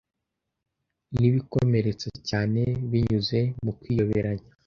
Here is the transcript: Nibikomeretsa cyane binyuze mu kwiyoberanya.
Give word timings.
Nibikomeretsa 1.17 2.09
cyane 2.29 2.61
binyuze 2.91 3.39
mu 3.63 3.71
kwiyoberanya. 3.77 4.49